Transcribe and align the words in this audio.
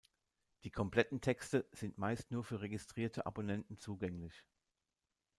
Die 0.63 0.71
kompletten 0.71 1.21
Texte 1.21 1.67
sind 1.73 1.99
meist 1.99 2.31
nur 2.31 2.43
für 2.43 2.61
registrierte 2.61 3.27
Abonnenten 3.27 3.77
zugänglich. 3.77 4.43